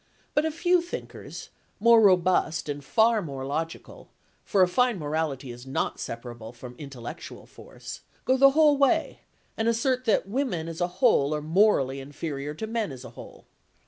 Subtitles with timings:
[0.33, 1.49] But a few thinkers,
[1.79, 4.09] more robust and far more logical
[4.43, 9.19] (for a fine morality is not separable from intellectual force) go the whole way
[9.55, 13.45] and assert that women as a whole are morally inferior to men as a whole.